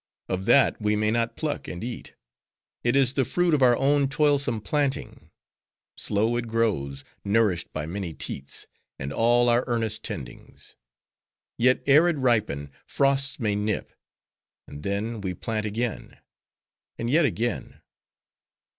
[0.27, 2.15] Of that we may not pluck and eat.
[2.83, 5.29] It is the fruit of our own toilsome planting;
[5.95, 8.65] slow it grows, nourished by many teats,
[8.97, 10.73] and all our earnest tendings.
[11.55, 16.17] Yet ere it ripen, frosts may nip;—and then, we plant again;
[16.97, 17.79] and yet again.